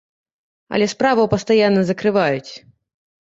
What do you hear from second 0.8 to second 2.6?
справу пастаянна закрываюць.